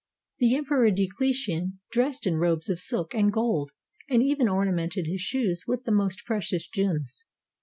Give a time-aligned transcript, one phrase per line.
[0.39, 3.69] The Emperor Diocletian dressed in robes of silk and gold,
[4.09, 7.23] and even ornamented his shoes with the most precious gems.